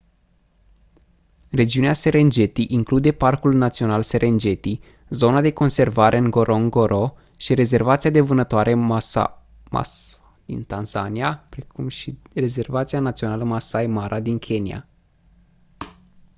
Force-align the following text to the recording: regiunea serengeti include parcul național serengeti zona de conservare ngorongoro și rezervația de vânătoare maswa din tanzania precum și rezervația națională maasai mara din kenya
regiunea 1.49 1.93
serengeti 1.93 2.73
include 2.73 3.11
parcul 3.11 3.53
național 3.53 4.01
serengeti 4.03 4.79
zona 5.09 5.41
de 5.41 5.51
conservare 5.51 6.19
ngorongoro 6.19 7.15
și 7.37 7.53
rezervația 7.53 8.09
de 8.09 8.21
vânătoare 8.21 8.73
maswa 8.73 9.45
din 10.45 10.63
tanzania 10.63 11.45
precum 11.49 11.87
și 11.87 12.17
rezervația 12.33 12.99
națională 12.99 13.43
maasai 13.43 13.87
mara 13.87 14.19
din 14.19 14.39
kenya 14.39 14.87